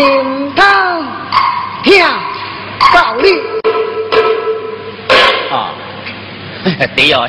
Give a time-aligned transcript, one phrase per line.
[0.00, 0.98] 听他
[1.82, 2.02] 听
[2.94, 3.28] 道理
[5.50, 5.74] 啊，
[6.96, 7.28] 对哦，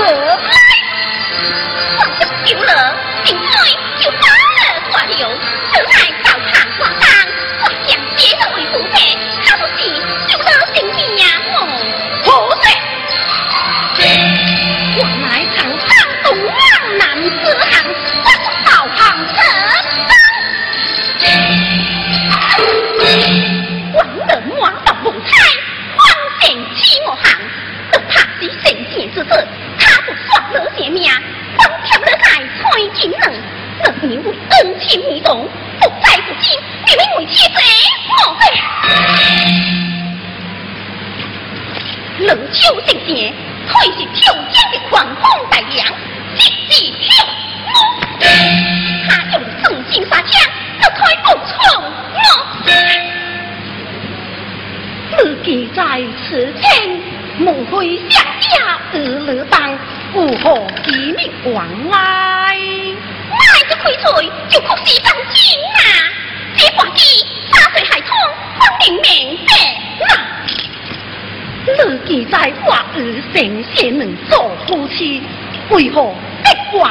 [72.01, 75.23] 记载我与神仙能做夫妻，
[75.71, 76.03] 为何
[76.43, 76.89] 得我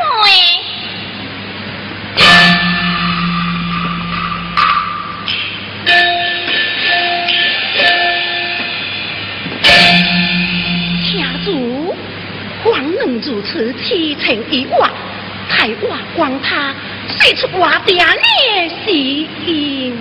[13.44, 14.89] 此痴情一往，
[15.50, 16.74] 太我光他
[17.08, 19.94] 说出我爹的是因。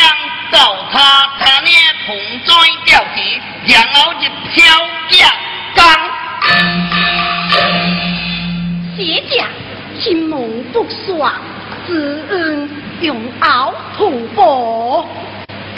[0.50, 1.70] 找他他娘
[2.07, 2.55] 同罪
[2.87, 3.29] 掉起。
[3.72, 4.66] 骄傲的飘
[5.16, 5.30] 扬，
[5.76, 5.87] 刚，
[8.96, 9.46] 谁将
[10.00, 11.33] 心梦不爽？
[12.30, 12.68] 恩
[13.00, 15.06] 永傲吐蕃，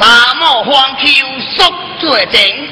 [0.00, 1.06] 大漠荒丘
[1.40, 2.68] 宿醉醒，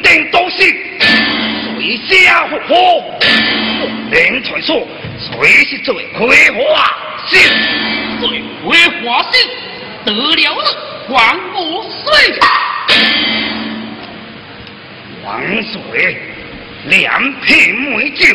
[0.04, 0.40] 定都
[1.82, 3.04] 你下火，
[4.12, 6.86] 连退说，谁是这魁葵花
[7.26, 7.40] 心？
[8.20, 9.24] 魁葵花
[10.06, 10.76] 得了了
[11.10, 12.40] 王五岁，
[15.26, 16.18] 王岁
[16.86, 18.28] 两瓶美酒，